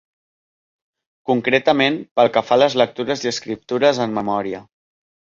Concretament, 1.31 1.99
pel 2.19 2.31
que 2.37 2.43
fa 2.47 2.55
a 2.55 2.57
les 2.63 2.77
lectures 2.83 3.27
i 3.27 3.31
escriptures 3.33 4.01
en 4.07 4.17
memòria. 4.17 4.63